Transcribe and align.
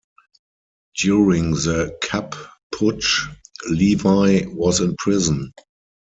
During 0.99 1.51
the 1.51 1.95
Kapp 2.01 2.33
Putsch 2.73 3.31
Levi 3.69 4.45
was 4.47 4.79
in 4.79 4.95
prison. 4.97 5.51